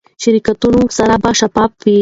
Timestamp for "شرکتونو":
0.23-0.81